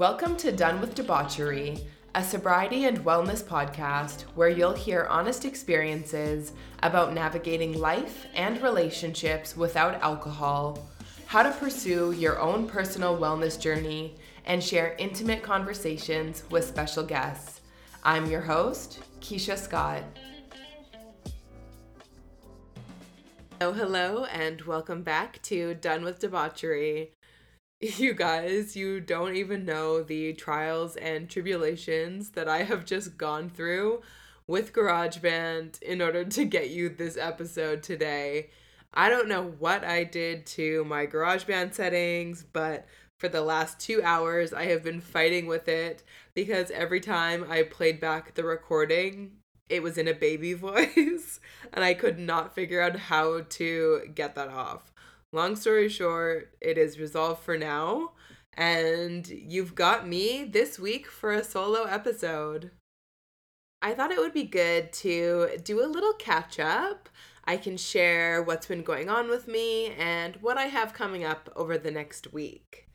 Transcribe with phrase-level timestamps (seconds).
[0.00, 1.78] Welcome to Done with Debauchery,
[2.14, 6.52] a sobriety and wellness podcast where you'll hear honest experiences
[6.82, 10.88] about navigating life and relationships without alcohol,
[11.26, 14.14] how to pursue your own personal wellness journey,
[14.46, 17.60] and share intimate conversations with special guests.
[18.02, 20.02] I'm your host, Keisha Scott.
[23.60, 27.10] Oh, hello, and welcome back to Done with Debauchery.
[27.82, 33.48] You guys, you don't even know the trials and tribulations that I have just gone
[33.48, 34.02] through
[34.46, 38.50] with GarageBand in order to get you this episode today.
[38.92, 44.02] I don't know what I did to my GarageBand settings, but for the last two
[44.02, 46.02] hours, I have been fighting with it
[46.34, 49.38] because every time I played back the recording,
[49.70, 51.40] it was in a baby voice,
[51.72, 54.92] and I could not figure out how to get that off.
[55.32, 58.12] Long story short, it is resolved for now.
[58.54, 62.72] And you've got me this week for a solo episode.
[63.80, 67.08] I thought it would be good to do a little catch up.
[67.44, 71.48] I can share what's been going on with me and what I have coming up
[71.56, 72.88] over the next week.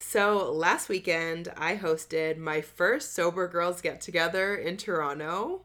[0.00, 5.62] So, last weekend, I hosted my first Sober Girls Get Together in Toronto.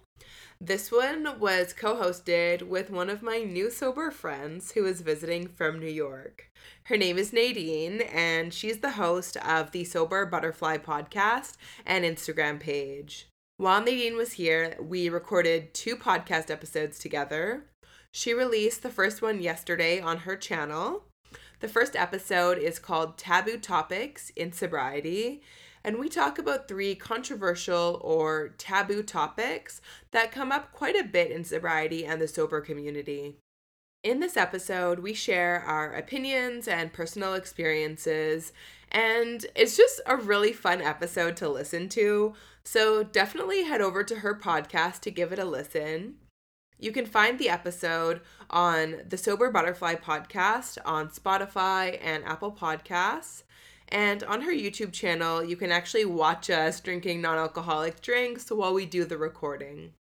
[0.66, 5.48] This one was co hosted with one of my new sober friends who is visiting
[5.48, 6.50] from New York.
[6.86, 12.60] Her name is Nadine, and she's the host of the Sober Butterfly podcast and Instagram
[12.60, 13.28] page.
[13.58, 17.66] While Nadine was here, we recorded two podcast episodes together.
[18.12, 21.04] She released the first one yesterday on her channel.
[21.60, 25.44] The first episode is called Taboo Topics in Sobriety,
[25.86, 31.30] and we talk about three controversial or taboo topics that come up quite a bit
[31.30, 33.38] in sobriety and the sober community.
[34.04, 38.52] In this episode, we share our opinions and personal experiences,
[38.92, 42.34] and it's just a really fun episode to listen to.
[42.64, 46.16] So definitely head over to her podcast to give it a listen.
[46.80, 53.44] You can find the episode on the Sober Butterfly podcast on Spotify and Apple Podcasts.
[53.90, 58.74] And on her YouTube channel, you can actually watch us drinking non alcoholic drinks while
[58.74, 59.94] we do the recording.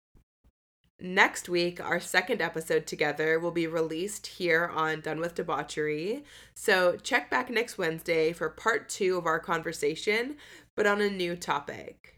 [1.00, 6.24] Next week, our second episode together will be released here on Done with Debauchery.
[6.54, 10.38] So check back next Wednesday for part two of our conversation,
[10.76, 12.15] but on a new topic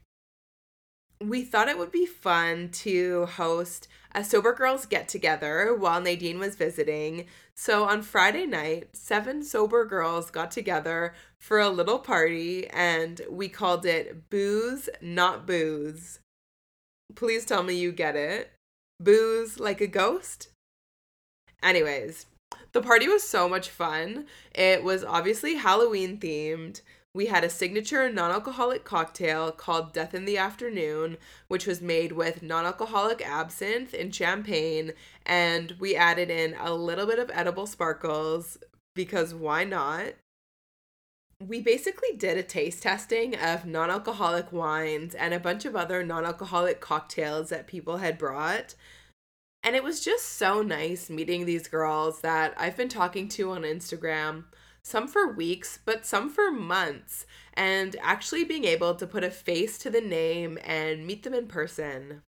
[1.22, 6.40] we thought it would be fun to host a Sober Girls get together while Nadine
[6.40, 7.26] was visiting.
[7.56, 13.50] So on Friday night, seven sober girls got together for a little party and we
[13.50, 16.20] called it Booze Not Booze.
[17.16, 18.52] Please tell me you get it.
[19.00, 20.50] Booze like a ghost?
[21.64, 22.28] Anyways,
[22.72, 24.28] the party was so much fun.
[24.54, 26.82] It was obviously Halloween themed
[27.18, 31.18] we had a signature non alcoholic cocktail called Death in the Afternoon,
[31.48, 34.94] which was made with non alcoholic absinthe and champagne,
[35.26, 38.60] and we added in a little bit of edible sparkles
[38.94, 40.14] because why not?
[41.44, 46.04] We basically did a taste testing of non alcoholic wines and a bunch of other
[46.04, 48.76] non alcoholic cocktails that people had brought.
[49.64, 53.64] And it was just so nice meeting these girls that I've been talking to on
[53.64, 54.44] Instagram
[54.88, 59.78] some for weeks, but some for months, and actually being able to put a face
[59.78, 62.22] to the name and meet them in person.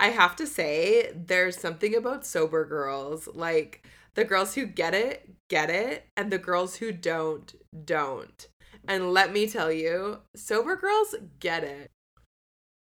[0.00, 3.28] I have to say, there's something about sober girls.
[3.34, 7.54] Like, the girls who get it, get it, and the girls who don't,
[7.84, 8.48] don't.
[8.88, 11.90] And let me tell you, sober girls get it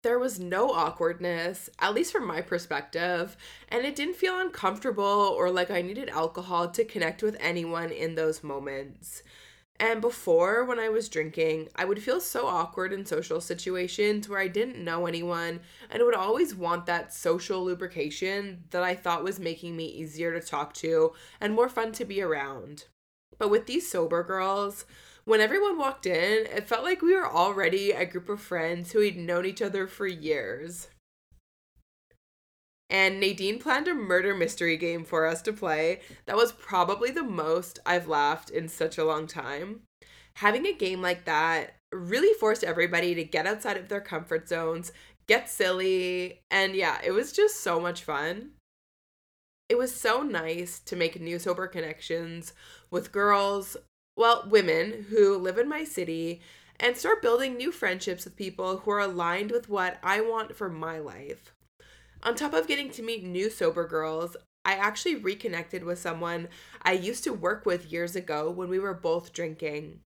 [0.03, 3.37] there was no awkwardness, at least from my perspective,
[3.69, 8.15] and it didn't feel uncomfortable or like I needed alcohol to connect with anyone in
[8.15, 9.23] those moments.
[9.79, 14.39] And before, when I was drinking, I would feel so awkward in social situations where
[14.39, 19.41] I didn't know anyone and would always want that social lubrication that I thought was
[19.41, 22.85] making me easier to talk to and more fun to be around.
[23.39, 24.85] But with these sober girls,
[25.25, 29.01] when everyone walked in, it felt like we were already a group of friends who
[29.01, 30.89] had known each other for years.
[32.91, 37.23] And Nadine planned a murder mystery game for us to play that was probably the
[37.23, 39.81] most I've laughed in such a long time.
[40.37, 44.93] Having a game like that really forced everybody to get outside of their comfort zones,
[45.27, 48.53] get silly, and yeah, it was just so much fun.
[49.69, 52.53] It was so nice to make new sober connections
[52.91, 53.77] with girls
[54.17, 56.41] well, women who live in my city
[56.79, 60.69] and start building new friendships with people who are aligned with what I want for
[60.69, 61.55] my life.
[62.23, 66.49] On top of getting to meet new sober girls, I actually reconnected with someone
[66.83, 70.01] I used to work with years ago when we were both drinking.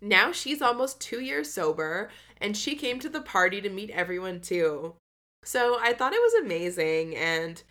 [0.00, 2.10] Now she's almost two years sober,
[2.40, 4.96] and she came to the party to meet everyone too.
[5.44, 7.62] So I thought it was amazing, and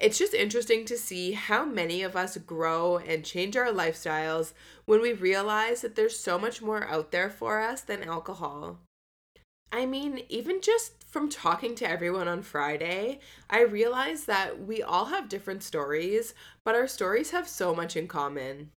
[0.00, 4.52] it's just interesting to see how many of us grow and change our lifestyles
[4.86, 8.80] when we realize that there's so much more out there for us than alcohol.
[9.70, 15.06] I mean, even just from talking to everyone on Friday, I realized that we all
[15.06, 18.70] have different stories, but our stories have so much in common.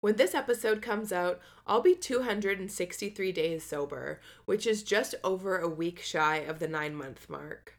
[0.00, 5.68] When this episode comes out, I'll be 263 days sober, which is just over a
[5.68, 7.76] week shy of the nine month mark.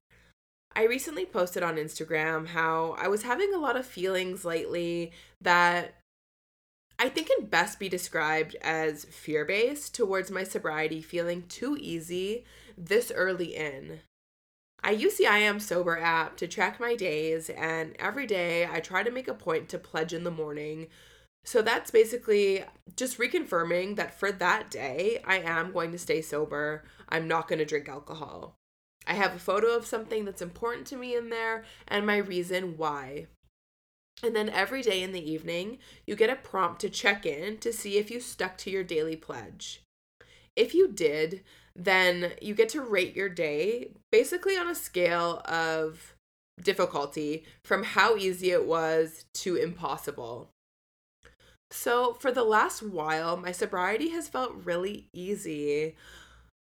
[0.76, 5.12] I recently posted on Instagram how I was having a lot of feelings lately
[5.42, 5.96] that
[6.98, 12.46] I think can best be described as fear based towards my sobriety feeling too easy
[12.78, 14.00] this early in.
[14.84, 18.82] I use the I Am Sober app to track my days, and every day I
[18.82, 20.88] try to make a point to pledge in the morning
[21.46, 22.64] so that's basically
[22.96, 26.84] just reconfirming that for that day, I am going to stay sober.
[27.10, 28.56] I'm not going to drink alcohol.
[29.06, 32.78] I have a photo of something that's important to me in there and my reason
[32.78, 33.28] why.
[34.22, 37.74] And then every day in the evening, you get a prompt to check in to
[37.74, 39.82] see if you stuck to your daily pledge.
[40.56, 41.42] If you did,
[41.76, 46.14] then you get to rate your day basically on a scale of
[46.62, 50.50] difficulty from how easy it was to impossible.
[51.72, 55.96] So, for the last while, my sobriety has felt really easy.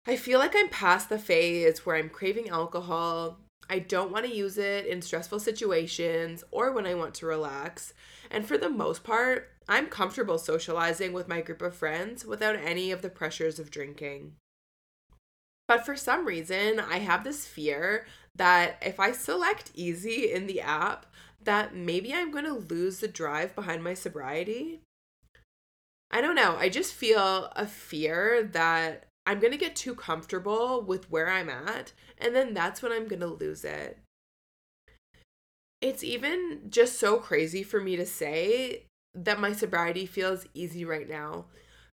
[0.07, 3.39] I feel like I'm past the phase where I'm craving alcohol.
[3.71, 7.95] I don't want to use it in stressful situations or when I want to relax.
[8.31, 12.91] And for the most part, I'm comfortable socializing with my group of friends without any
[12.91, 14.33] of the pressures of drinking.
[15.67, 20.61] But for some reason, I have this fear that if I select easy in the
[20.61, 21.07] app,
[21.43, 24.81] that maybe I'm going to lose the drive behind my sobriety.
[26.11, 26.57] I don't know.
[26.57, 31.49] I just feel a fear that I'm going to get too comfortable with where I'm
[31.49, 33.99] at, and then that's when I'm going to lose it.
[35.81, 38.85] It's even just so crazy for me to say
[39.15, 41.47] that my sobriety feels easy right now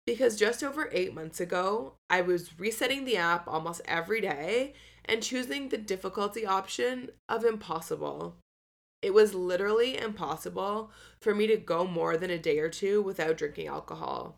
[0.06, 4.74] because just over eight months ago, I was resetting the app almost every day
[5.06, 8.36] and choosing the difficulty option of impossible.
[9.02, 10.92] It was literally impossible
[11.22, 14.38] for me to go more than a day or two without drinking alcohol.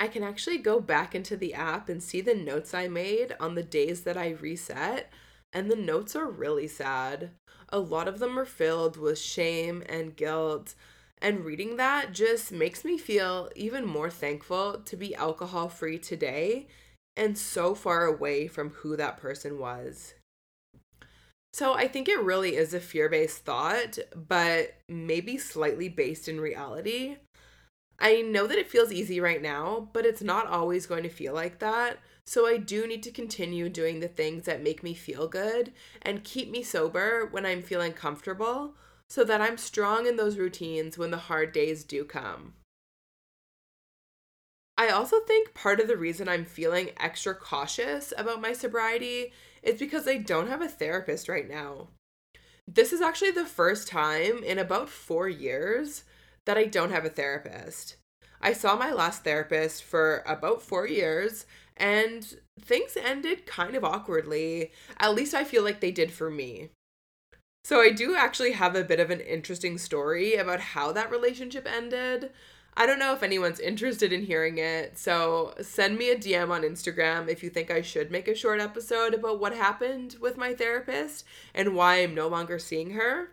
[0.00, 3.54] I can actually go back into the app and see the notes I made on
[3.54, 5.10] the days that I reset,
[5.52, 7.30] and the notes are really sad.
[7.70, 10.74] A lot of them are filled with shame and guilt,
[11.20, 16.68] and reading that just makes me feel even more thankful to be alcohol free today
[17.16, 20.14] and so far away from who that person was.
[21.52, 26.40] So I think it really is a fear based thought, but maybe slightly based in
[26.40, 27.16] reality.
[27.98, 31.34] I know that it feels easy right now, but it's not always going to feel
[31.34, 31.98] like that.
[32.24, 35.72] So I do need to continue doing the things that make me feel good
[36.02, 38.74] and keep me sober when I'm feeling comfortable
[39.08, 42.54] so that I'm strong in those routines when the hard days do come.
[44.76, 49.80] I also think part of the reason I'm feeling extra cautious about my sobriety is
[49.80, 51.88] because I don't have a therapist right now.
[52.68, 56.04] This is actually the first time in about four years
[56.48, 57.96] that I don't have a therapist.
[58.40, 61.44] I saw my last therapist for about four years
[61.76, 64.72] and things ended kind of awkwardly.
[64.98, 66.70] At least I feel like they did for me.
[67.64, 71.68] So I do actually have a bit of an interesting story about how that relationship
[71.70, 72.30] ended.
[72.74, 76.62] I don't know if anyone's interested in hearing it, so send me a DM on
[76.62, 80.54] Instagram if you think I should make a short episode about what happened with my
[80.54, 83.32] therapist and why I'm no longer seeing her.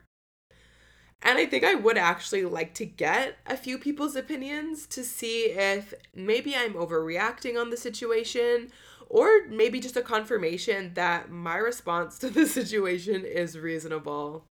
[1.21, 5.45] And I think I would actually like to get a few people's opinions to see
[5.45, 8.71] if maybe I'm overreacting on the situation
[9.09, 14.45] or maybe just a confirmation that my response to the situation is reasonable.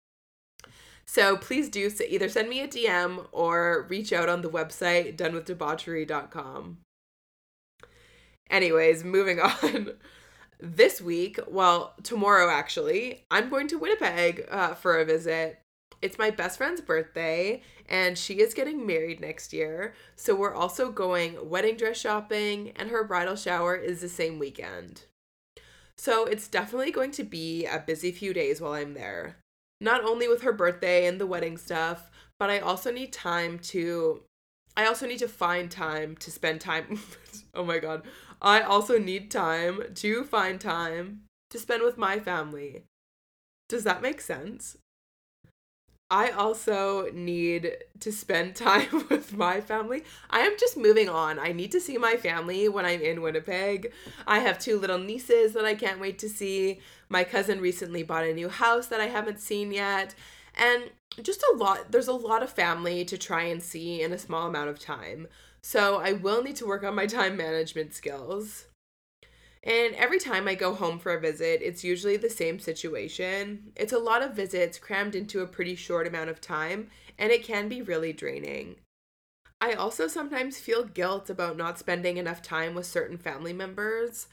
[1.06, 6.78] So please do either send me a DM or reach out on the website donewithdebauchery.com.
[8.50, 9.94] Anyways, moving on.
[10.60, 15.60] this week, well, tomorrow actually, I'm going to Winnipeg uh, for a visit.
[16.02, 19.94] It's my best friend's birthday, and she is getting married next year.
[20.16, 25.04] So we're also going wedding dress shopping, and her bridal shower is the same weekend.
[25.98, 29.38] So it's definitely going to be a busy few days while I'm there
[29.82, 34.22] not only with her birthday and the wedding stuff, but I also need time to
[34.78, 37.02] I also need to find time to spend time
[37.54, 38.04] Oh my god.
[38.42, 42.86] I also need time to find time to spend with my family.
[43.68, 44.78] Does that make sense?
[46.12, 50.04] I also need to spend time with my family.
[50.30, 51.40] I am just moving on.
[51.40, 53.94] I need to see my family when I'm in Winnipeg.
[54.28, 56.82] I have two little nieces that I can't wait to see.
[57.08, 60.14] My cousin recently bought a new house that I haven't seen yet.
[60.54, 60.92] And
[61.24, 64.48] just a lot, there's a lot of family to try and see in a small
[64.48, 65.28] amount of time.
[65.62, 68.66] So I will need to work on my time management skills.
[69.64, 73.72] And every time I go home for a visit, it's usually the same situation.
[73.76, 76.90] It's a lot of visits crammed into a pretty short amount of time,
[77.20, 78.78] and it can be really draining.
[79.60, 84.28] I also sometimes feel guilt about not spending enough time with certain family members.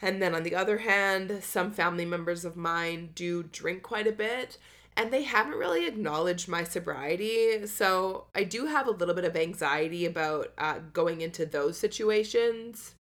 [0.00, 4.12] And then on the other hand, some family members of mine do drink quite a
[4.12, 4.56] bit,
[4.96, 7.66] and they haven't really acknowledged my sobriety.
[7.66, 12.94] So I do have a little bit of anxiety about uh, going into those situations.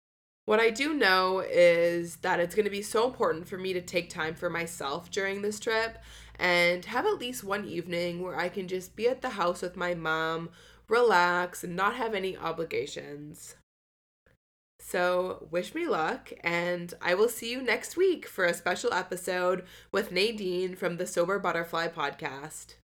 [0.50, 3.82] What I do know is that it's going to be so important for me to
[3.82, 6.00] take time for myself during this trip
[6.40, 9.78] and have at least one evening where I can just be at the house with
[9.78, 10.50] my mom,
[10.88, 13.58] relax, and not have any obligations.
[14.80, 19.66] So, wish me luck, and I will see you next week for a special episode
[19.92, 22.78] with Nadine from the Sober Butterfly podcast.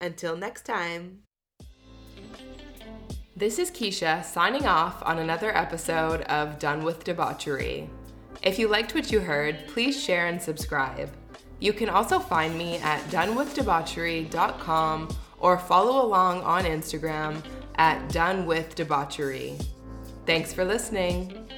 [0.00, 1.24] Until next time.
[3.36, 7.90] This is Keisha signing off on another episode of Done with Debauchery.
[8.42, 11.10] If you liked what you heard, please share and subscribe.
[11.58, 17.42] You can also find me at donewithdebauchery.com or follow along on Instagram
[17.74, 19.66] at donewithdebauchery.
[20.26, 21.50] Thanks for listening.